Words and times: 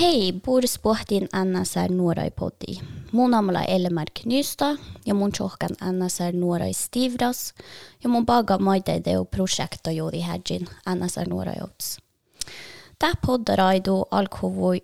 Hei, 0.00 0.32
burs 0.32 0.78
pohtin 0.78 1.28
annasar 1.32 1.90
nuorai 1.90 2.30
poti. 2.30 2.80
Mun 3.12 3.34
amala 3.34 3.62
Elmar 3.64 4.06
Knysta 4.14 4.76
ja 5.06 5.14
mun 5.14 5.32
tjohkan 5.32 5.70
annasar 5.80 6.32
nuorai 6.32 6.72
Stivras 6.72 7.54
ja 8.04 8.08
mun 8.08 8.26
baga 8.26 8.58
maiteide 8.58 9.18
och 9.18 9.30
projekta 9.30 9.90
juuri 9.90 10.20
härgin 10.20 10.66
annasar 10.86 11.28
nuorai 11.28 11.56
ots. 11.62 11.98
Tää 12.98 13.12
poddarai 13.26 13.80
du 13.84 14.04
alkuvui 14.10 14.80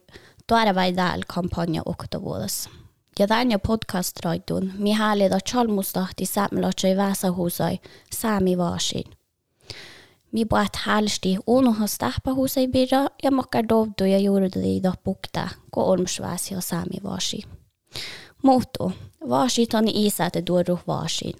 tuorevaida 0.47 1.13
al 1.13 1.23
kampanja 1.35 1.83
oktovuodessa. 1.85 2.71
Ja 3.19 3.27
tänne 3.27 3.59
podcast-raidun, 3.59 4.73
mihin 4.79 5.19
liittyy 5.19 5.41
Chalmustahti 5.41 6.27
Sämlotsi 6.27 6.97
Väsähuusai 6.97 7.79
Säämi 8.11 8.59
Vaasiin– 8.59 9.13
بعت 10.35 10.77
حالشتي 10.77 11.39
ونو 11.47 11.71
هستحبه 11.71 12.33
هو 12.33 12.47
سي 12.47 12.67
بيرا 12.67 13.09
يا 13.25 13.31
مكر 13.31 13.61
دوبدو 13.61 14.05
يا 14.05 14.19
يورد 14.19 14.51
دي 14.51 14.81
دا 14.81 14.95
بوكتا 15.07 15.49
كو 15.71 15.93
أرمشواسي 15.93 16.57
وسامي 16.57 17.01
واشي 17.05 17.47
Motto 18.43 18.93
Varsitt 19.29 19.73
han 19.73 19.89
i 19.89 20.07
isätet 20.07 20.47
duoruh 20.47 20.81
varsin. 20.87 21.37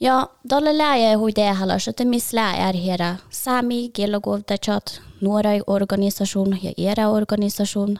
Ja, 0.00 0.26
dalle 0.50 0.72
läje 0.72 1.16
hur 1.18 1.32
det 1.32 1.52
hallar 1.52 1.78
så 1.78 1.90
att 1.90 2.06
miss 2.06 2.32
läjer 2.32 2.72
hera 2.72 3.16
sami 3.30 3.90
gelogovdachat 3.94 5.00
några 5.20 5.56
i 5.56 5.62
organisation 5.66 6.58
ja 6.62 6.72
era 6.76 7.08
organisation 7.08 7.98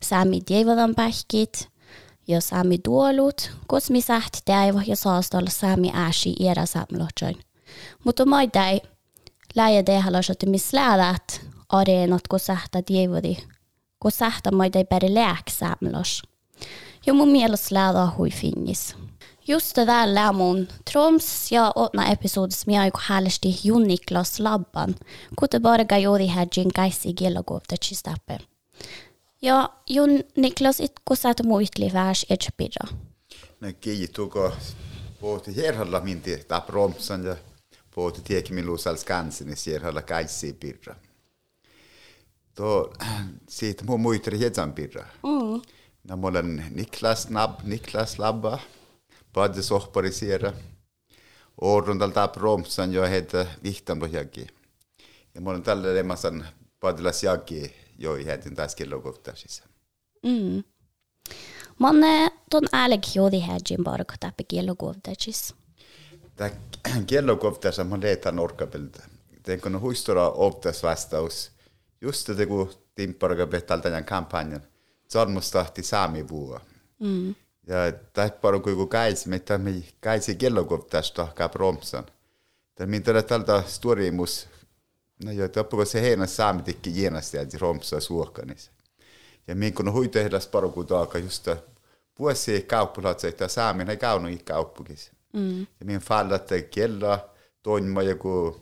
sami 0.00 0.40
djevadan 0.40 0.94
pähkit 0.94 1.68
ja 2.26 2.40
sami 2.40 2.78
duolut 2.84 3.50
kus 3.66 3.90
mi 3.90 4.02
säht 4.02 4.46
det 4.46 4.72
var 4.72 4.84
jag 4.86 4.98
sa 4.98 5.22
stall 5.22 5.48
sami 5.48 5.92
äsi 6.08 6.36
era 6.48 6.66
samlotjoin. 6.66 7.36
Mutta 8.04 8.24
mai 8.24 8.46
dai 8.46 8.80
läjä 9.54 9.82
tehalas, 9.82 10.30
että 10.30 10.46
miss 10.46 10.72
läjät 10.72 11.40
areenat, 11.68 12.28
ko 12.28 12.38
sähtä 12.38 12.82
dievadi, 12.88 13.36
ko 13.98 14.10
sähtä 14.10 14.50
mai 14.50 14.72
dei 14.72 14.84
bäri 14.84 15.14
läk 15.14 15.50
samlos. 15.50 16.22
Ja 17.06 17.14
mun 17.14 17.28
mielestä 17.28 17.74
läjä 17.74 18.08
hui 18.18 18.30
finnis. 18.30 18.96
Just 19.48 19.76
det 19.76 19.86
där. 19.86 20.66
Troms 20.92 21.52
ja 21.52 21.72
åtna 21.76 22.10
episodes 22.12 22.66
mi 22.66 22.78
aiko 22.78 22.98
häälesti 23.02 23.58
Jon 23.64 23.82
Niklas 23.82 24.40
Labban, 24.40 24.94
kute 25.38 25.60
bara 25.60 25.84
gajodi 25.84 26.26
hädjin 26.26 26.70
gaisi 26.74 27.12
gielagovta 27.12 27.76
chistappe. 27.76 28.38
Ja 29.42 29.68
Jon 29.88 30.10
Niklas 30.36 30.80
itko 30.80 31.14
saata 31.14 31.42
muistli 31.42 31.90
värs 31.92 32.26
etspirra. 32.30 32.88
Ne 33.60 33.72
kiituko 33.72 34.52
pohti 35.20 35.56
hierhalla 35.56 36.00
minti 36.00 36.44
tap 36.48 36.68
romsan 36.68 37.24
ja 37.24 37.36
pohti 37.94 38.22
tiekimi 38.22 38.64
luusal 38.64 38.96
skansinis 38.96 39.66
hierhalla 39.66 40.02
kaisi 40.02 40.52
pirra. 40.52 40.94
To 42.54 42.92
siitä 43.48 43.84
muu 43.84 43.98
muitri 43.98 44.38
hietsan 44.38 44.72
pirra. 44.72 45.06
Mm. 45.22 45.62
No, 46.08 46.16
mulla 46.16 46.42
Niklas 46.42 47.28
Nab, 47.30 47.60
Niklas 47.62 48.18
Labba, 48.18 48.58
Padde 49.32 49.62
sohparisera. 49.62 50.52
Oorun 51.60 51.98
tältä 51.98 52.28
romsan 52.36 52.92
jo 52.92 53.02
heitä 53.02 53.46
vihtamlohjaki. 53.62 54.46
Ja 55.34 55.40
mulla 55.40 55.56
on 55.56 55.62
tällä 55.62 55.94
lemasan 55.94 56.46
padlas 56.80 57.22
jaki 57.22 57.74
jo 57.98 58.14
heitin 58.14 58.54
taas 58.54 58.74
kellokohtaisissa. 58.76 59.64
Mm. 60.22 60.64
Man 61.78 61.96
ton 62.50 62.62
ääleg 62.72 63.02
jodi 63.14 63.40
hädjin 63.40 63.84
bara 63.84 64.04
katappe 64.04 64.44
kiellogovdachis. 64.44 65.54
Tämä 66.36 66.50
kohtaa 67.40 67.84
mä 67.84 67.98
leitän 68.00 68.38
orkapilta. 68.38 69.02
Tein 69.42 69.80
huistura 69.80 70.30
oltas 70.30 70.82
vastaus. 70.82 71.52
Just 72.00 72.30
te 72.36 72.46
kun 72.46 72.70
timparka 72.94 73.46
petal 73.46 73.78
tämän 73.80 74.04
kampanjan. 74.04 74.62
Sormus 75.08 75.50
tahti 75.50 75.82
saami 75.82 76.28
vuo. 76.28 76.60
Mm. 76.98 77.34
Ja 77.66 77.92
tämä 78.12 78.28
paro 78.28 78.60
kuin 78.60 78.88
käis, 78.88 79.26
mitä 79.26 79.58
me 79.58 79.82
käisi 80.00 80.34
kellokohtaista 80.34 81.28
ka 81.34 81.48
promsan. 81.48 82.06
Tämä 82.74 82.90
minä 82.90 83.22
tältä 83.22 83.62
storimus 83.66 84.48
No 85.24 85.32
joo, 85.32 85.48
tappuko 85.48 85.84
se 85.84 86.02
heinä 86.02 86.26
saami 86.26 86.62
tikki 86.62 87.00
jienasti 87.00 87.36
ja 87.36 87.46
romsa 87.60 88.00
suokanis. 88.00 88.70
Ja 89.48 89.54
min 89.54 89.74
kun 89.74 89.92
hui 89.92 90.08
tehdas 90.08 90.46
paruku 90.46 90.84
taaka 90.84 91.18
just 91.18 91.48
puhuessa 92.14 92.52
kauppulat, 92.66 93.24
että 93.24 93.48
saami 93.48 93.84
ei 93.88 93.96
kaunut 93.96 94.42
kauppukissa. 94.42 95.12
Mm. 95.32 95.66
Min 95.84 96.00
fallat 96.00 96.48
kella 96.70 97.18
toinma 97.62 98.02
joku 98.02 98.56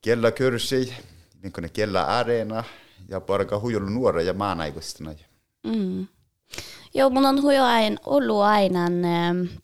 kella 0.00 0.30
kyrsi, 0.30 0.94
min 1.42 1.52
kun 1.52 1.70
kella 1.72 2.02
areena 2.02 2.64
ja 3.08 3.20
parka 3.20 3.60
huijulu 3.60 3.88
nuora 3.88 4.22
ja 4.22 4.34
maanaikustana. 4.34 5.14
Mm. 5.66 6.06
Joo, 6.94 7.10
mun 7.10 7.26
on 7.26 7.42
hujo 7.42 7.64
aina 7.64 7.96
ollut 8.06 8.42
aina 8.42 8.86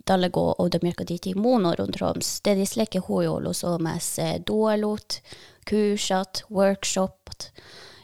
tälle 0.05 0.31
kun 0.31 0.55
oudomirka 0.59 1.05
diiti 1.09 1.35
muun 1.35 1.75
runt 1.79 1.97
Roms. 2.01 2.41
Det 2.45 2.51
är 2.51 2.67
släcke 2.67 2.99
huijolu 2.99 3.53
suomessa 3.53 4.23
duolut, 4.47 5.23
kursat, 5.71 6.43
workshopat. 6.51 7.53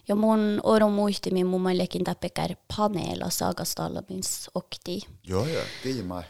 Ja 0.09 0.15
mun 0.15 0.61
oron 0.63 0.93
muistimi 0.93 1.45
mun 1.45 1.63
mielekin 1.63 2.05
tapekar 2.05 2.57
paneela 2.77 3.31
saagastalla 3.31 4.03
minns 4.09 4.51
okti. 4.55 5.01
Joo, 5.25 5.47
joo, 5.47 5.65
tiima. 5.83 6.23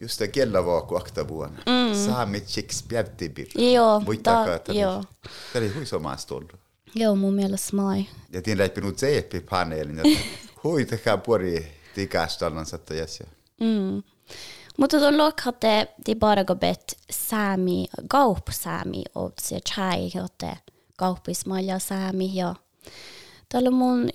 Just 0.00 0.18
det 0.18 0.28
kella 0.28 0.62
var 0.62 0.80
ku 0.80 0.96
akta 0.96 1.28
vuonna. 1.28 1.58
Mm. 1.66 1.94
Saamit 2.06 2.46
chiks 2.46 2.82
pjävtibir. 2.82 3.48
Joo, 3.54 4.00
Muittakaa, 4.00 4.58
ta, 4.58 4.72
joo. 4.72 5.04
Tämä 5.52 5.64
oli 5.64 5.74
huisomaasta 5.74 6.34
ollut. 6.34 6.52
Joo, 6.94 7.16
mun 7.16 7.34
mielestä 7.34 7.76
mai. 7.76 8.06
Ja 8.32 8.42
tiin 8.42 8.58
läipinut 8.58 8.98
seeppi 8.98 9.40
paneelin. 9.40 10.00
Hui 10.64 10.84
tehdä 10.84 11.16
puori 11.16 11.80
tikastallan 11.94 12.66
satta 12.66 12.94
jäsiä. 12.94 13.26
Mm. 13.60 14.02
Mutta 14.78 14.98
tuon 14.98 15.18
lokhatte 15.18 15.88
di 16.06 16.14
bara 16.14 16.44
go 16.44 16.54
bet 16.54 16.98
sami, 17.10 17.86
gaup 18.10 18.48
sami 18.50 19.04
och 19.14 19.32
se 19.40 19.60
chai 19.60 20.10
jotte 20.14 20.58
malja 21.46 21.78
sami 21.78 22.34
ja. 22.34 22.54
Tällä 23.48 23.70
mun 23.70 24.10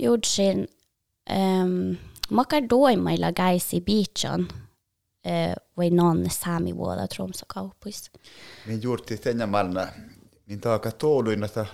makar 2.29 2.63
doimailla 2.69 3.31
gaisi 3.31 3.81
beachan 3.81 4.47
vai 5.77 5.89
non 5.89 6.29
sami 6.29 6.75
vuoda 6.77 7.07
tromsa 7.07 7.45
gaupis. 7.53 8.11
Min 8.65 8.83
juurti 8.83 9.17
tänä 9.17 9.47
malna, 9.47 9.87
min 10.45 10.61
taaka 10.61 10.91
touluina, 10.91 11.45
että 11.45 11.65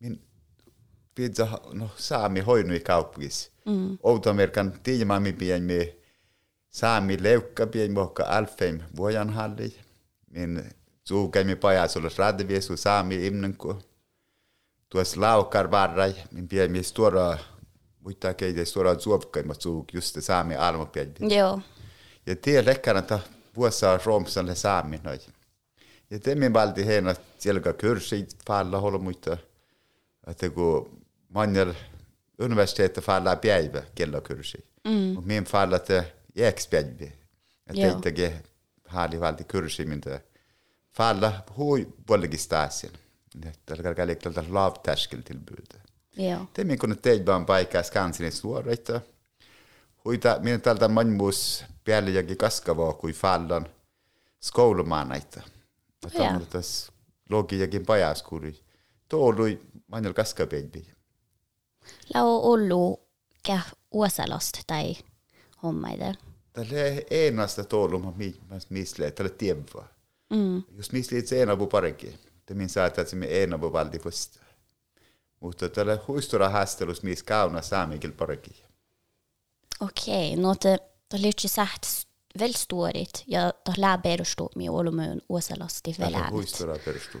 min 0.00 0.20
pizza 1.14 1.48
no 1.72 1.90
saami 1.96 2.40
hoinui 2.40 2.80
kauppis. 2.80 3.52
Mm. 3.64 3.98
Outamerkan 4.02 4.72
tiimami 4.82 5.32
pieni 5.32 6.02
saami 6.70 7.22
leukka 7.22 7.66
pieni 7.66 7.94
mohka 7.94 8.24
alfeim 8.24 8.80
vuojan 8.96 9.30
halli. 9.30 9.78
Min 10.30 10.64
suu 11.04 11.28
käimi 11.28 11.56
pajas 11.56 11.96
olla 11.96 12.10
radviesu 12.18 12.76
saami 12.76 13.26
imnenku. 13.26 13.78
Tuos 14.88 15.16
laukar 15.16 15.70
varrai, 15.70 16.14
min 16.30 16.48
pieni 16.48 16.82
stora 16.82 17.38
muita 18.00 18.34
keitä 18.34 18.64
stora 18.64 18.94
zuovkaima 18.94 19.54
suu 19.54 19.84
just 19.92 20.16
saami 20.20 20.56
almo 20.56 20.86
pieni. 20.86 21.36
Joo. 21.36 21.60
Ja 22.26 22.36
tie 22.36 22.64
lekkana 22.64 23.02
ta 23.02 23.18
vuossa 23.56 24.00
romsalle 24.04 24.54
saami 24.54 25.00
noi. 25.04 25.18
Ja 26.10 26.18
temmin 26.18 26.52
valti 26.52 26.86
heina 26.86 27.14
selkä 27.38 27.72
kyrsit 27.72 28.36
falla 28.46 28.80
holo 28.80 28.98
muita. 28.98 29.36
Että 30.26 30.50
kun 30.50 31.02
manjal 31.28 31.74
universiteetti 32.38 33.00
falla 33.00 33.36
päivä 33.36 33.82
kellokurssi. 33.94 34.64
Mm. 34.84 34.92
Mutta 34.92 35.26
min 35.26 35.44
falla 35.44 35.78
te 35.78 36.12
jäkspäivä. 36.34 37.04
Että 37.66 37.82
teitäkin 37.82 38.32
haali 38.84 39.20
valti 39.20 39.44
kurssi 39.44 39.84
mintä 39.84 40.20
falla 40.92 41.32
hui 41.56 41.88
pollegistaasien. 42.06 42.92
Tällä 43.66 43.82
kalkalla 43.82 44.14
tältä 44.14 44.44
lavtäskel 44.48 45.20
tillbud. 45.20 45.80
Joo. 46.16 46.46
Min 46.64 46.78
kunde 46.78 46.94
tehdä 46.94 47.26
vaan 47.26 47.46
paikkaa 47.46 47.82
skansin 47.82 48.32
suoraita. 48.32 49.00
uitaa, 50.06 50.38
minä 50.38 50.58
täältä 50.58 50.88
manmus 50.88 51.64
peälläkin 51.84 52.36
kaskavaa, 52.36 52.92
kui 52.92 53.12
fallan 53.12 53.66
skoulumaan 54.40 55.08
näitä. 55.08 55.42
Tämä 56.00 56.24
yeah. 56.24 56.36
on 56.36 56.46
tässä 56.46 56.92
logiakin 57.30 57.86
pajas, 57.86 58.22
kun 58.22 58.54
tuo 59.08 59.28
oli 59.28 59.62
manjal 59.86 60.12
kaskapelli. 60.12 60.86
Lau 62.14 62.52
ollu 62.52 63.00
käh 63.46 63.72
uosalast 63.90 64.58
tai 64.66 64.96
hommaidel. 65.62 66.14
Tälle 66.52 67.06
enasta 67.10 67.64
tuoluma, 67.64 68.14
misle, 68.68 69.10
tälle 69.10 69.30
tiemvaa. 69.30 69.88
Mm. 70.30 70.62
Jos 70.76 70.92
misle 70.92 71.18
itse 71.18 71.42
enapu 71.42 71.66
parinkin. 71.66 72.18
Te 72.46 72.54
min 72.54 72.68
saat, 72.68 72.98
että 72.98 73.16
me 73.16 73.42
enapu 73.42 73.72
valdi 73.72 73.98
posta. 73.98 74.40
Mutta 75.40 75.68
tälle 75.68 76.00
huistura 76.08 76.48
hastelus, 76.48 77.02
mis 77.02 77.22
kauna 77.22 77.62
saamikil 77.62 78.12
parinkin. 78.12 78.56
Okei, 79.80 80.32
okay, 80.32 80.42
no 80.42 80.54
te, 80.54 80.78
te 81.08 81.22
lyhtsi 81.22 81.48
sähtis 81.48 82.06
vel 82.38 82.52
stuorit 82.52 83.24
ja 83.26 83.52
te 83.64 83.72
lää 83.76 83.98
perustu 83.98 84.50
mi 84.56 84.68
olumyyn 84.68 85.22
uoselasti 85.28 85.94
velään. 85.98 86.30
Puistoraa 86.30 86.78
perustu. 86.84 87.18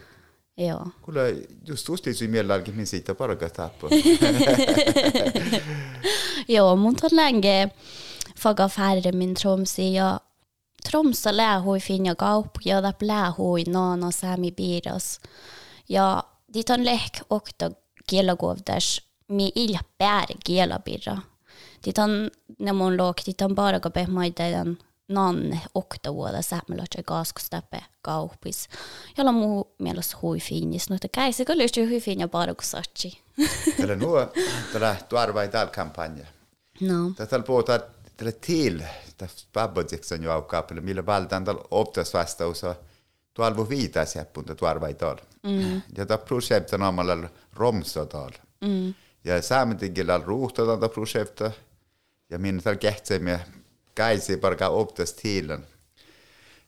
Joo. 0.58 0.86
Kyllä 1.04 1.22
just 1.68 1.88
ustiisi 1.88 2.28
mielelläkin 2.28 2.74
min 2.74 2.86
siitä 2.86 3.14
parka 3.14 3.50
tappo. 3.50 3.88
Joo, 6.48 6.76
mun 6.76 6.96
on 7.02 7.10
länge 7.12 7.70
faga 8.38 8.68
färre 8.68 9.12
min 9.12 9.34
tromsi 9.34 9.94
ja 9.94 10.20
Tromsö 10.90 11.36
lähui 11.36 11.80
finja 11.80 12.14
kauppoja, 12.14 12.80
där 12.80 12.94
lähui 13.02 13.64
nana 13.64 14.10
sami 14.10 14.52
piiras. 14.52 15.20
Ja 15.88 16.22
dit 16.54 16.70
on 16.70 16.84
lehk 16.84 17.22
okta 17.30 17.70
kielakovdas 18.06 19.02
mi 19.28 19.52
ilpär 19.54 20.26
kielapirra. 20.44 21.16
Kielabirra. 21.82 21.84
Dit 21.84 21.98
on 21.98 22.30
när 22.58 22.72
mun 22.72 22.96
låg 22.96 23.22
dit 23.24 23.42
on 23.42 23.54
bara 23.54 23.78
gå 23.78 23.90
be 23.90 24.06
mai 24.06 24.30
den 24.30 24.76
nan 25.08 25.58
okta 25.74 26.12
vuoda 26.12 26.42
sämmelötsä 26.42 27.02
kaskustappe 27.02 27.84
kaupis. 28.02 28.68
Jolla 29.16 29.32
muu 29.32 29.74
mielessä 29.78 30.16
hui 30.22 30.40
finis, 30.40 30.90
no 30.90 30.96
te 30.98 31.08
käisi 31.08 31.44
kyllä 31.44 31.62
just 31.64 31.76
hui 31.76 32.00
finja 32.00 32.28
bara 32.28 32.54
kun 32.54 32.64
satsi. 32.64 33.22
Tällä 33.76 33.96
nuo, 33.96 34.32
tällä 34.72 34.96
tuarva 35.08 35.42
i 35.42 35.48
tal 35.48 35.66
kampanja. 35.66 36.26
No. 36.80 37.12
Tällä 37.28 37.44
puhutaan 37.44 37.80
tällä 38.16 38.32
til, 38.32 38.82
tällä 39.16 39.32
pabbodjekson 39.52 40.22
jo 40.22 40.32
aukaapille, 40.32 40.80
millä 40.80 41.06
valtaan 41.06 41.44
tällä 41.44 41.62
optas 41.70 42.14
vastaus 42.14 42.64
on 42.64 42.74
tuolvu 43.34 43.68
viitas 43.68 44.16
jäppunta 44.16 44.54
tuarva 44.54 44.92
tal. 44.94 45.16
Mm. 45.42 45.82
Ja 45.96 46.06
tämä 46.06 46.18
projekti 46.18 46.74
on 46.74 46.82
omalla 46.82 47.28
romsotal. 47.52 48.30
Mm. 48.60 48.94
Ja 49.26 49.42
saamentingillä 49.42 50.20
ruuhtotaan 50.24 50.80
tämä 50.80 50.88
projekti. 50.88 51.44
Ja 52.30 52.38
minä 52.38 52.62
tällä 52.62 52.78
kehtsemme 52.78 53.40
käisi 53.94 54.36
parka 54.36 54.68
optas 54.68 55.12
tiilen. 55.12 55.66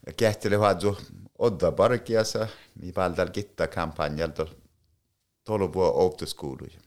Ja 0.06 0.12
kehteli 0.12 0.56
huadzu 0.56 0.98
odda 1.38 1.72
parkiassa, 1.72 2.48
mi 2.82 2.92
valtal 2.96 3.28
kitta 3.28 3.66
kampanjalta 3.66 4.46
tolu 5.44 5.72
vuo 5.72 5.92
optaskuuluja. 6.06 6.80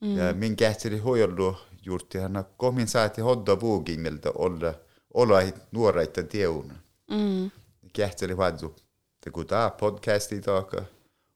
Mm. 0.00 0.16
Ja 0.16 0.34
min 0.34 0.56
kehteli 0.56 0.98
huijollu 0.98 1.56
juurti 1.84 2.18
hän 2.18 2.44
komin 2.56 2.88
saati 2.88 3.20
hodda 3.20 3.60
vuugimilta 3.60 4.32
olla 4.34 4.74
olla 5.14 5.38
nuoreita 5.72 6.22
tieuna. 6.22 6.74
Mm. 7.10 7.50
Kehteli 7.92 8.32
huadzu 8.32 8.76
te 9.20 9.30
kun 9.30 9.46
tämä 9.46 9.70
podcasti 9.70 10.40
taaka, 10.40 10.82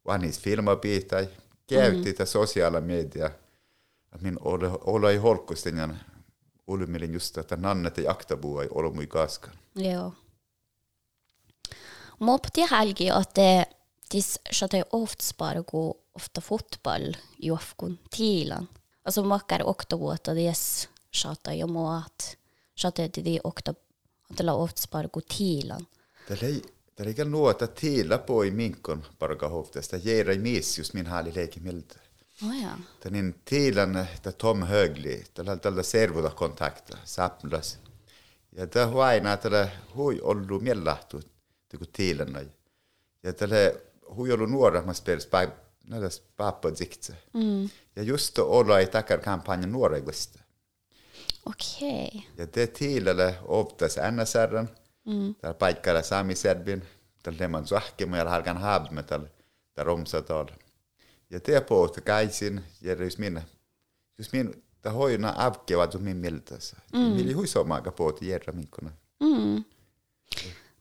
vanis 0.06 0.40
filmapiitai, 0.40 1.28
käytti 1.66 2.12
mm. 2.12 2.26
sosiaala 2.26 2.80
media. 2.80 3.30
Min 4.20 4.38
olla 4.40 4.78
olla 4.86 5.10
i 5.10 5.16
holkusten 5.16 5.76
ja 5.76 5.88
ulmilin 6.66 7.12
just 7.12 7.38
että 7.38 7.56
nannet 7.56 7.98
ei 7.98 8.08
aktabua 8.08 8.62
ei 8.62 8.68
ole 8.70 8.94
mui 8.94 9.06
kaskan. 9.06 9.54
Joo. 9.74 10.12
Det 12.56 12.70
helgi 12.70 13.10
at 13.10 13.34
det 13.34 13.66
dis 14.12 14.38
skjøtte 14.50 14.84
ofte 14.92 15.24
spare 15.24 15.62
gå 15.62 15.96
ofte 16.14 16.40
fotball 16.40 17.14
i 17.42 17.50
ofkon 17.50 17.98
tilan. 18.10 18.68
Altså 19.04 19.22
makkar 19.22 19.64
okta 19.66 19.98
våta 19.98 20.34
des 20.34 20.88
skjøtte 21.10 21.56
jo 21.58 21.66
må 21.66 21.88
at 21.96 22.36
skjøtte 22.74 23.08
til 23.08 23.24
de 23.24 23.40
okta 23.44 23.74
det 24.30 24.46
la 24.46 24.54
ofte 24.54 24.82
spare 24.82 25.08
gå 25.08 25.20
tilan. 25.20 25.84
Det 26.28 26.42
ei 26.42 26.62
Det 26.96 27.04
ligger 27.04 27.24
nog 27.24 27.48
att 27.48 27.76
tila 27.76 28.18
på 28.18 28.44
i 28.44 28.50
minkon 28.50 29.04
porukahov 29.18 29.64
tästä 29.64 29.96
Jerry 29.96 30.38
Mies 30.38 30.78
just 30.78 30.94
min 30.94 31.06
haali 31.06 31.32
leikimiltä. 31.34 31.98
Oh, 32.42 32.62
ja. 32.62 32.78
Tänin 33.00 33.34
tiilan, 33.44 33.96
että 33.96 34.32
Tom 34.32 34.62
Högli, 34.62 35.24
tällä 35.34 35.56
tällä 35.56 35.82
servuta 35.82 36.30
kontakta, 36.30 36.98
saplas. 37.04 37.78
Ja 38.52 38.66
det 38.66 38.80
är 38.80 39.36
tällä 39.36 39.68
hui 39.96 40.20
ollut 40.20 40.62
mielähtu, 40.62 41.20
kun 41.78 41.86
tiilan. 41.92 42.50
Ja 43.22 43.32
tällä 43.32 43.72
hui 44.16 44.32
ollut 44.32 44.50
nuora, 44.50 44.82
mä 44.82 44.92
spelis 44.92 45.28
näillä 45.86 46.08
pappa 46.36 46.70
zikse. 46.70 47.14
Mm. 47.32 47.68
Ja 47.96 48.02
just 48.02 48.36
då 48.36 48.44
olla 48.44 48.80
i 48.80 48.86
takar 48.86 49.18
kampanjen 49.18 49.72
nuora 49.72 49.96
Okej. 49.96 50.12
Okay. 51.44 52.22
Ja 52.36 52.46
det 52.54 52.66
tiilalla 52.66 53.32
oftas 53.42 53.96
NSR-en. 53.96 54.68
Mm. 55.04 55.34
täällä 55.34 55.58
paikkalla 55.58 56.02
Sami 56.02 56.34
Serbin, 56.34 56.82
täällä 57.22 57.40
lemman 57.40 57.66
suahkema 57.66 58.16
ja 58.16 58.30
halkan 58.30 58.58
haabme 58.58 59.02
täällä 59.02 59.28
täällä 59.74 59.88
romsatal. 59.88 60.46
Ja 61.30 61.40
det 61.46 61.66
på 61.66 61.84
att 61.84 62.00
käisin, 62.04 62.64
ja 62.80 62.94
just 62.94 63.18
minä, 63.18 63.42
just 64.18 64.32
minä, 64.32 64.50
det 64.84 64.92
hoina 64.92 65.34
avkevat 65.36 65.94
just 65.94 66.04
min 66.04 66.16
miltässä. 66.16 66.76
Mm. 66.92 67.00
Mili 67.00 67.32
huisomaga 67.32 67.92
på 67.92 68.08
att 68.08 68.22
järra 68.22 68.52
minkona. 68.52 68.90
Mm. 69.20 69.64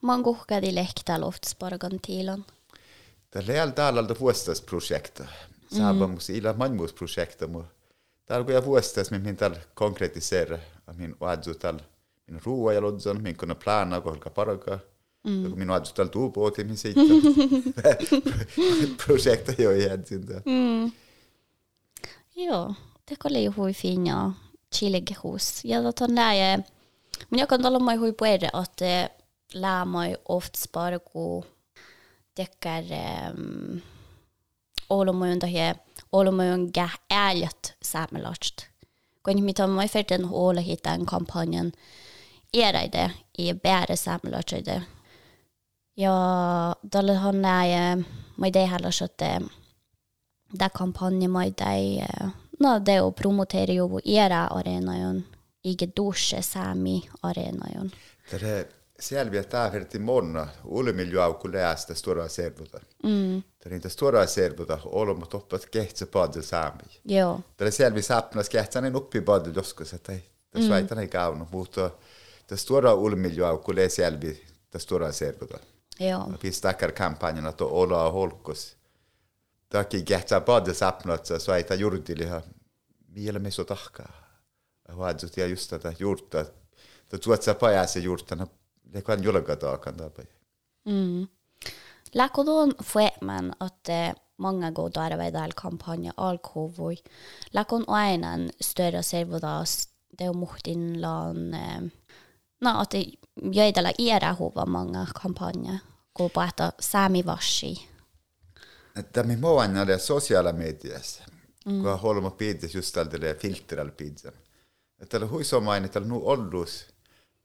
Man 0.01 0.23
kuhkadi 0.23 0.75
lehtä 0.75 1.21
loftspargan 1.21 1.99
tilan. 2.07 2.45
Är 3.35 3.61
allt 3.61 3.79
alla 3.79 4.15
vuostas 4.19 4.61
projekta. 4.61 5.25
Saba 5.77 6.07
mus 6.07 6.29
ila 6.29 6.53
manmus 6.53 6.93
projekta 6.93 7.47
mu. 7.47 7.63
Täällä 8.25 8.45
kun 8.45 8.53
jag 8.53 8.65
vuostas 8.65 9.11
min 9.11 9.37
tal 9.37 9.55
konkretisera 9.73 10.59
min 10.97 11.15
oadzu 11.19 11.53
tal 11.53 11.73
min 11.73 11.83
minun 12.27 12.41
ruoajalodsan, 12.45 13.21
minä 13.21 13.37
kunde 13.37 13.55
plana 13.55 14.01
kolka 14.01 14.29
parka. 14.29 14.79
Mm. 15.23 15.51
Minun 15.55 15.69
hade 15.69 15.85
ställt 15.85 16.15
upp 16.15 16.37
åt 16.37 16.57
min 16.57 16.77
sida. 16.77 17.01
Projektet 19.05 19.57
mm. 19.57 19.65
jag 19.65 19.77
egentligen. 19.77 20.41
Mm. 20.45 20.91
Joo, 22.35 22.73
teko 23.05 23.27
oli 23.27 23.45
huifin 23.45 24.07
ja 24.07 24.31
chillegehus. 24.75 25.65
Ja 25.65 25.83
tota 25.83 26.07
näin, 26.07 26.41
eh, 26.41 26.65
men 27.29 27.39
jag 27.39 27.49
kan 27.49 27.61
tala 27.61 27.79
mig 27.79 27.97
hur 27.97 28.11
på 28.11 28.25
det 28.25 28.49
att 28.53 28.81
eh, 28.81 29.07
lär 29.53 29.85
mig 29.85 30.15
ofta 30.25 30.57
spara 30.57 30.99
gå 31.13 31.43
täcker 32.33 32.83
um, 33.33 33.81
olomojen 34.89 35.39
takia 35.39 35.75
olomojen 36.11 36.69
gä 36.73 36.89
äljät 37.09 37.75
saamelaista. 37.81 38.63
Kun 39.23 39.43
mitä 39.43 39.67
mä 39.67 39.87
ferten 39.87 40.29
huolehitän 40.29 41.05
kampanjan, 41.05 41.71
eräide 42.53 43.11
i 43.37 43.53
bäre 43.53 43.97
samlartröjde. 43.97 44.83
Ja, 45.95 46.75
då 46.81 46.99
hon 46.99 47.45
är 47.45 48.03
med 48.35 48.53
det 48.53 48.65
här 48.65 48.91
så 48.91 49.05
att 49.05 49.17
det 50.51 50.69
kampanjen 50.73 51.31
med 51.31 51.53
dig 51.53 51.99
eh, 51.99 52.27
no 52.59 52.79
det 52.79 53.01
och 53.01 53.15
promotera 53.15 53.73
ju 53.73 53.99
era 54.05 54.47
arena 54.47 54.97
ju 54.97 55.21
ige 55.63 55.85
dusche 55.85 56.41
sami 56.41 57.09
arena 57.21 57.67
ju. 57.75 57.89
Det 58.31 58.43
är 58.43 58.65
selviättää 58.99 59.71
verti 59.71 59.99
monna 59.99 60.47
ulmiljuaukuleasta 60.63 61.95
stora 61.95 62.27
servuta. 62.27 62.79
Mm. 63.03 63.43
Tämä 63.59 63.73
niitä 63.73 63.89
stora 63.89 64.27
servuta 64.27 64.79
olemme 64.85 65.25
toppat 65.25 65.65
kehtsä 65.65 66.05
padel 66.05 66.41
saami. 66.41 66.83
Joo. 67.05 67.41
Tämä 67.57 67.71
selvi 67.71 68.01
sapnas 68.01 68.49
kehtsä 68.49 68.81
niin 68.81 68.95
oppi 68.95 69.21
padel 69.21 69.55
joskus, 69.55 69.93
että 69.93 70.11
ei, 70.11 70.23
tässä 70.51 70.69
mm. 70.69 70.75
ei 70.75 70.83
tänne 70.83 71.07
kaunut, 71.07 71.51
mutta 71.51 71.91
det 72.53 72.59
stora 72.59 72.91
auku 73.49 73.75
lää 73.75 73.89
selvi, 73.89 74.43
det 74.73 74.81
stora 74.81 75.11
servuta. 75.11 75.57
Joo. 75.99 76.31
Pistakar 76.41 76.91
kampanjan, 76.91 77.47
että 77.47 77.65
olla 77.65 78.11
holkus. 78.11 78.77
Taki 79.69 80.03
kehtsä 80.03 80.41
padel 80.41 80.73
sapnat, 80.73 81.25
så 81.25 81.51
väitän 81.51 81.79
jurdiliha, 81.79 82.41
miele 83.07 83.39
me 83.39 83.51
så 83.51 83.63
tahkaa. 83.65 84.13
Vaadzut 84.97 85.37
ja 85.37 85.47
just 85.47 85.69
tätä 85.69 85.93
juurta, 85.99 86.39
että 86.39 87.17
tuot 87.17 87.43
sä 87.43 87.53
pajassa 87.53 87.99
juurtana, 87.99 88.47
det 88.93 89.03
kan 89.03 89.23
julka 89.23 89.55
taakan 89.55 89.97
tapai. 89.97 90.25
Mm. 90.85 91.27
Läkodon 92.13 92.73
fueman 92.83 93.53
att 93.59 93.89
eh, 93.89 94.15
många 94.37 94.71
går 94.71 94.89
där 94.89 95.11
arbetar 95.11 95.51
kampanja 95.55 96.13
alkovoi. 96.17 96.97
Läkon 97.51 97.85
aina 97.87 98.49
större 98.61 99.03
servodas 99.03 99.93
det 100.17 100.23
är 100.23 100.33
muhtin 100.33 101.01
lan 101.01 101.53
eh, 101.53 101.81
no 102.63 102.85
det 102.91 103.05
jäidellä 103.51 103.91
era 103.99 104.33
huva 104.33 104.65
många 104.65 105.05
kampanja 105.21 105.79
på 106.17 106.31
att 106.35 106.75
sami 106.79 107.25
vashi. 107.25 107.89
Että 108.95 109.23
me 109.23 109.35
muuan 109.35 109.73
näille 109.73 109.99
sosiaala 109.99 110.53
mediassa, 110.53 111.23
mm. 111.65 111.81
kun 111.81 111.99
holmo 111.99 112.31
piitis 112.31 112.75
just 112.75 112.93
tälle 112.93 113.35
filteralla 113.35 113.91
piitsan. 113.91 114.33
Että 114.99 115.11
tällä 115.11 115.27
huisomainen, 115.27 115.89
tällä 115.89 116.07
nu 116.07 116.21
ollus, 116.27 116.85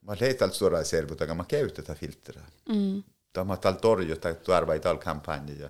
mä 0.01 0.15
leital 0.19 0.49
suoraan 0.49 0.85
servuta, 0.85 1.23
aga 1.23 1.33
ma 1.33 1.43
käytetään 1.43 1.97
filtera. 1.97 2.41
Mm. 2.69 3.03
Tämä 3.33 3.57
tal 3.57 3.73
torju, 3.73 4.15
tai 4.15 4.35
tuarva 4.35 4.73
i 4.73 4.79
tal 4.79 4.97
kampanja. 4.97 5.69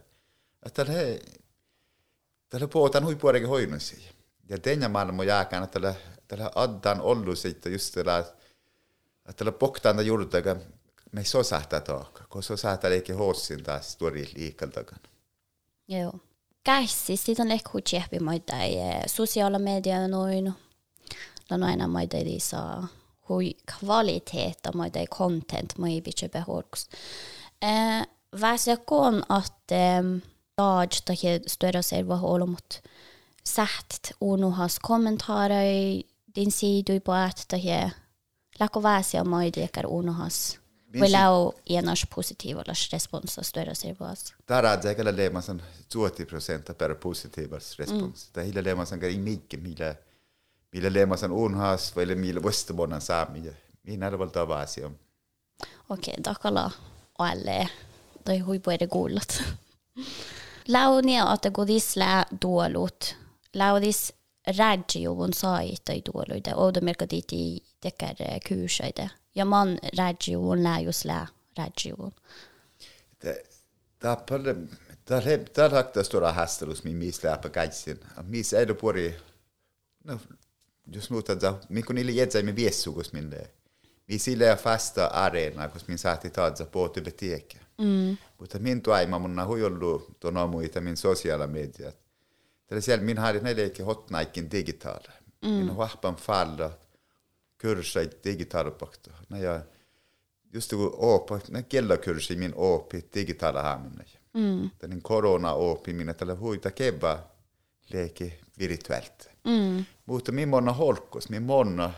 Että 0.65 0.85
tällä 0.85 1.19
tällä 2.49 2.67
puhutaan 2.67 3.05
huipuoreke 3.05 3.45
hoinusi. 3.45 4.09
Ja 4.49 4.57
tenja 4.57 4.89
maailma 4.89 5.23
jääkään, 5.23 5.63
että 5.63 5.79
tällä, 5.79 5.95
tällä 6.27 6.51
addan 6.55 7.01
ollus, 7.01 7.45
että 7.45 7.69
just 7.69 7.93
tällä, 7.93 8.23
että 9.29 9.37
tällä 9.37 9.51
poktaan 9.51 10.05
juurtaga, 10.05 10.55
me 11.11 11.21
ei 11.21 11.25
so 11.25 11.43
sähtää 11.43 11.79
taakka, 11.81 12.23
kun 12.29 12.43
so 12.43 12.57
sähtää 12.57 12.89
eikä 12.89 13.15
hoossin 13.15 13.63
taas 13.63 13.97
tuori 13.97 14.29
liikaltakaan. 14.35 15.01
Joo. 15.87 16.13
Käsi, 16.63 17.17
siitä 17.17 17.43
on 17.43 17.51
ehkä 17.51 17.69
hutsiehpi 17.73 18.19
maita 18.19 18.53
sosiaala 19.07 19.59
media 19.59 20.07
noin. 20.07 20.53
No 21.49 21.65
aina 21.65 21.87
maita 21.87 22.17
ei 22.17 22.39
saa 22.39 22.87
hui 23.29 23.55
kvalitet 23.79 24.59
maita 24.75 24.99
content 25.17 25.77
mai 25.77 26.01
bitche 26.01 26.29
behorks. 26.29 26.89
Eh, 27.61 28.07
Väsä 28.41 28.77
kon 28.85 29.23
att 29.29 29.71
eh, 29.71 30.03
Dodge 30.57 30.97
takia 31.05 31.39
störa 31.47 31.81
serva 31.81 32.19
olomut 32.21 32.81
säht 33.43 34.11
unuhas 34.21 34.79
kommentaaroi 34.79 36.03
din 36.35 36.51
siidui 36.51 36.99
poat 36.99 37.45
takia 37.47 37.89
lako 37.89 37.89
väsiä 37.89 38.08
lakovasi 38.59 39.17
amoi 39.17 39.51
diekar 39.55 39.87
unohas. 39.87 40.59
Velau 40.99 41.53
ienos 41.69 42.07
positivolas 42.15 42.89
responsos 42.91 43.51
tuerosirvoas. 43.53 44.33
Tara 44.45 44.77
zekala 44.77 45.15
lemasan 45.15 45.61
20% 45.95 46.73
per 46.73 46.95
positivas 46.95 47.79
respons. 47.79 48.25
Mm. 48.25 48.33
Ta 48.33 48.41
hila 48.41 48.63
lemasan 48.63 48.99
kari 48.99 49.17
mikke 49.17 49.57
millä 49.57 49.95
millä 50.71 50.93
lemasan 50.93 51.31
unhas 51.31 51.95
vai 51.95 52.05
millä 52.05 52.43
vastabonan 52.43 53.01
saami. 53.01 53.51
Minä 53.83 54.07
arvon 54.07 54.31
tavasi 54.31 54.83
on. 54.83 54.99
Okei, 55.89 56.11
okay, 56.11 56.23
takala 56.23 56.71
alle. 57.19 57.69
Toi 58.25 58.39
huipu 58.39 58.69
eri 58.69 58.87
kuullut. 58.87 59.43
Launia 60.73 61.25
otta 61.25 61.51
kudis 61.51 61.95
lää 61.95 62.25
duolut. 62.41 63.15
Laudis 63.55 64.13
rädjiuvun 64.57 65.33
saitai 65.33 66.01
duoluita. 66.05 66.55
Oudomerkaditi 66.55 67.63
Tekär 67.81 68.15
kuusaita. 68.47 69.09
Ja 69.35 69.45
man 69.45 69.77
rädjiuvun 69.97 70.63
läjus 70.63 71.05
lä 71.05 71.27
rädjiuvun. 71.57 72.11
Tämä 75.53 75.69
haktaa 75.69 76.03
stora 76.03 76.31
hastelus 76.31 76.83
min 76.83 76.95
mis 76.95 77.23
läpä 77.23 77.49
käitsin. 77.49 77.99
Mis 78.23 78.53
ei 78.53 78.65
puori, 78.65 79.17
no, 80.03 80.19
jos 80.91 81.09
muuta, 81.09 81.33
min 81.69 81.85
kun 81.85 81.95
niille 81.95 82.11
jätsä 82.11 82.41
min 82.41 82.55
viessukus 82.55 83.13
minne. 83.13 83.49
Mi 84.07 84.19
sille 84.19 84.55
fasta 84.55 85.05
areena, 85.05 85.69
kun 85.69 85.81
min 85.87 85.97
saati 85.97 86.29
på 86.71 86.89
biblioteket. 86.89 87.61
Mm. 87.77 88.17
Mutta 88.39 88.59
min 88.59 88.81
tuaima 88.81 89.19
mun 89.19 89.47
huijollu 89.47 90.15
tuon 90.19 90.37
aamuita 90.37 90.81
min 90.81 90.97
sosiaalimediat. 90.97 91.95
Tällä 92.67 92.81
siellä 92.81 93.05
min 93.05 93.17
hade 93.17 93.39
näille 93.39 93.61
eikä 93.61 93.83
hotnaikin 93.83 94.51
digitaala. 94.51 95.11
Mm. 95.41 95.49
Min 95.49 95.77
vahpan 95.77 96.15
falla 96.15 96.77
kursai 97.61 98.09
digitaalipakta. 98.23 99.11
Ja 99.39 99.61
just 100.53 100.69
kun 100.69 100.93
oopa, 100.97 101.39
ne 101.49 101.63
kellakurssi 101.63 102.35
min 102.35 102.53
oopi 102.55 103.05
digitaala 103.13 103.63
haaminna. 103.63 104.03
Mm. 104.33 104.69
Tämän 104.79 105.01
korona 105.01 105.53
oopi 105.53 105.93
minä 105.93 106.13
tällä 106.13 106.35
huita 106.35 106.71
keba 106.71 107.23
leiki 107.93 108.33
virtuellt. 108.59 109.29
Mm. 109.45 109.85
Mutta 110.05 110.31
min 110.31 110.49
monna 110.49 110.73
holkos, 110.73 111.29
min 111.29 111.43
monna 111.43 111.93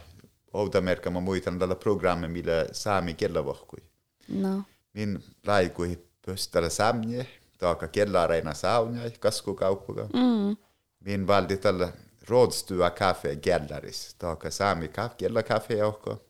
oudamerkka 0.53 1.09
mä 1.09 1.19
muistan 1.19 1.59
tällä 1.59 1.75
programmi, 1.75 2.27
millä 2.27 2.65
saami 2.71 3.13
kellavahkui. 3.13 3.79
No. 4.27 4.63
Min 4.93 5.23
laikui 5.47 5.99
pöställä 6.25 6.69
samje, 6.69 7.27
taaka 7.57 7.87
kellareina 7.87 8.53
saunjai 8.53 9.11
kaskukauppuga. 9.11 10.03
Mm. 10.03 10.57
Min 10.99 11.27
valdi 11.27 11.57
tällä 11.57 11.93
rådstua 12.27 12.89
kaffe 12.89 13.35
kellaris, 13.35 14.15
taaka 14.19 14.51
saami 14.51 14.87
kaffe, 14.87 15.15
kellakaffe 15.17 15.73
johko, 15.73 16.25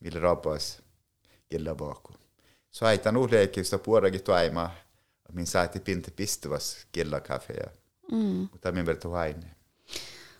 millä 0.00 0.20
rapas 0.20 0.82
kellavahku. 1.48 2.12
Så 2.70 2.86
aitan 2.86 3.16
uhleikista 3.16 3.78
puorakin 3.78 4.22
tuaimaa, 4.22 4.74
min 5.32 5.46
saati 5.46 5.80
pinti 5.80 6.10
pistäväs 6.10 6.86
kellakaffe. 6.92 7.54
Mm. 8.12 8.48
Mutta 8.52 8.72
min 8.72 8.86
vertu 8.86 9.10
haine. 9.10 9.46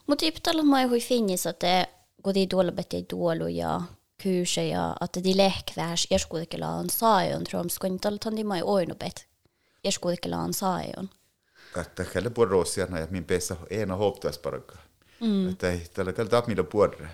Mutta 0.07 0.27
iptalla 0.27 0.63
mä 0.63 0.87
hui 0.87 1.01
finnis, 1.01 1.47
että 1.47 1.87
kun 2.23 2.35
de 2.35 2.47
tuolbet 2.47 2.93
ei 2.93 3.03
tuolu 3.03 3.47
ja 3.47 3.81
kyysä 4.23 4.63
ja 4.63 4.97
että 5.01 5.25
de 5.25 5.37
lehkvärs 5.37 6.07
erskuudikelaan 6.11 6.91
saajon, 6.91 7.45
tror 7.45 7.65
jag, 7.65 7.93
inte 7.93 8.09
alla 8.09 8.19
tandi 8.19 8.45
mai 8.45 8.63
oinubet 8.63 9.29
erskuudikelaan 9.85 10.55
saajon. 10.55 11.11
Että 11.81 12.05
kelle 12.05 12.31
puolroosiana 12.31 12.99
ja 12.99 13.07
min 13.11 13.25
pesa 13.25 13.57
ena 13.71 13.97
hooptas 13.97 14.39
parakka. 14.39 14.77
mm. 15.21 15.57
ta 15.57 15.73
talle 15.95 16.13
tal 16.13 16.33
tahab 16.33 16.49
mille 16.53 16.65
puolre 16.65 17.09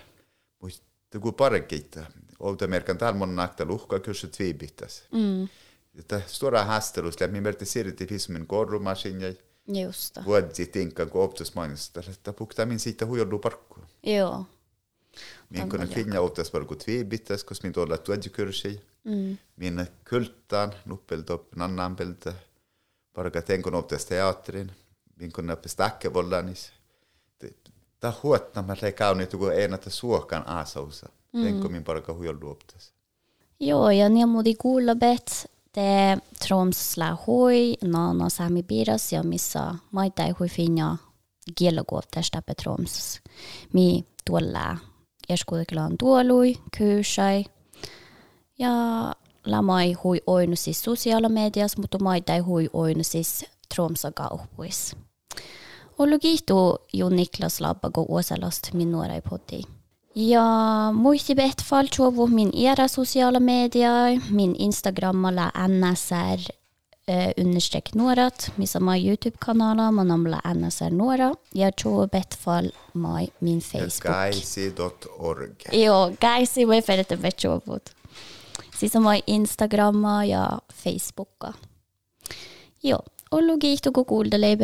muist 0.63 0.83
ta 1.11 1.19
kui 1.19 1.33
pargita 1.33 2.07
olda 2.39 2.67
merkantalmonna 2.67 3.43
aktal 3.43 3.71
uhka 3.71 4.01
küsit 4.01 4.39
viibitas 4.39 5.03
mm. 5.13 5.49
ta 6.07 6.21
suure 6.27 6.65
haastelus 6.73 7.21
läbi 7.21 7.41
mertiseeriti 7.41 8.09
viismine 8.11 8.47
korrumasinjai 8.47 9.37
Just. 9.69 10.19
Vuodzi 10.25 10.67
tinka 10.67 11.07
kun 11.07 11.23
optus 11.23 11.55
mainista, 11.55 12.01
että 12.11 12.33
pukta 12.33 12.67
min 12.67 12.79
siitä 12.79 13.07
huijollu 13.07 13.39
parkku. 13.39 13.81
Joo. 14.03 14.47
Min 15.51 15.69
kun 15.69 15.89
kvinna 15.89 16.21
optas 16.21 16.51
parkku 16.51 16.77
tvibitas, 16.77 17.45
kos 17.45 17.63
min 17.63 17.73
tuolla 17.73 17.99
tuodjukyrsi. 17.99 18.81
Mm. 19.05 19.39
Min 19.57 19.87
kultaan, 20.11 20.73
nuppeltop, 20.85 21.57
nannanpeltä. 21.57 22.35
Parka 23.13 23.43
tenkon 23.43 23.75
optas 23.75 24.05
teatrin. 24.05 24.73
Min 25.17 25.33
kun 25.33 25.47
näppis 25.47 25.77
täkkevollanis. 25.77 26.73
Ta 28.01 28.13
huotna 28.23 28.63
mä 28.63 28.77
lei 28.83 28.93
kauniit, 28.93 29.31
kun 29.31 29.53
ei 29.53 29.69
näitä 29.69 29.91
suokan 29.91 30.49
asausa. 30.49 31.09
Mm. 31.33 31.43
Tenko 31.43 31.69
min 31.69 31.85
bara 31.85 32.01
ka 32.01 32.15
huijollu 32.15 32.51
optas. 32.51 32.93
Joo, 33.61 33.91
ja 33.91 34.09
ne 34.09 34.27
modi 34.27 34.55
kuulla 34.55 34.95
bet 34.95 35.51
te 35.73 36.19
Troms 36.47 36.93
slä 36.93 37.17
hui, 37.27 37.75
no 37.85 38.13
no 38.13 38.29
sami 38.29 38.63
biras 38.63 39.13
ja 39.13 39.23
missa 39.23 39.75
maita 39.93 40.25
ei 40.25 40.31
hui 40.31 40.49
finja 40.49 40.97
kielogov 41.55 42.03
tästä 42.11 42.43
Troms. 42.63 43.21
Mi 43.73 44.05
tuolla 44.25 44.77
Eskuudeklaan 45.29 45.99
tuolui, 45.99 46.55
kyysai. 46.79 47.45
Ja 48.59 48.71
lamai 49.47 49.93
hui 49.93 50.21
oinu 50.27 50.57
siis 50.57 50.83
sosiaalimedias, 50.83 51.77
mutta 51.77 51.99
maita 51.99 52.35
ei 52.35 52.41
hui 52.41 52.71
oinu 52.73 53.05
siis 53.05 53.45
Tromsa 53.75 54.13
kaupuis. 54.13 54.97
Ologito 56.01 56.77
jo 56.93 57.09
Niklas 57.09 57.61
Labago 57.61 58.07
Åsalast 58.09 58.73
Minora 58.73 59.17
i 59.17 59.21
poddi. 59.21 59.65
Ja 60.15 60.45
muistibet 60.93 61.61
falchovu 61.63 62.27
min 62.27 62.53
era 62.55 62.89
sociala 62.89 63.41
media, 63.41 64.21
min 64.31 64.57
Instagramalla 64.57 65.51
NSR 65.69 66.41
eh, 67.07 67.33
understreck 67.37 67.95
Norat, 67.95 68.51
min 68.57 68.69
sama 68.69 68.97
YouTube-kanala, 68.97 69.91
min 69.91 70.09
namla 70.09 70.41
NSR 70.55 70.91
Nora, 70.91 71.35
ja 71.53 71.71
tjoe 71.73 72.09
betfall 72.09 72.73
mai 72.93 73.29
min 73.39 73.61
Facebook. 73.61 74.17
Geisi.org. 74.17 75.69
Jo, 75.73 76.01
geisi 76.21 76.65
voi 76.65 76.81
fedet 76.83 77.13
bet 77.21 77.37
tjoovut. 77.37 77.93
Siis 78.79 78.97
on 78.97 79.05
mai 79.05 79.21
Instagramma 79.27 80.25
ja 80.25 80.49
Facebookka. 80.73 81.53
Jo, 82.83 83.05
ollu 83.31 83.59
kiihtu 83.59 83.93
kun 83.93 84.05
kuuldele 84.05 84.47
ei 84.47 84.57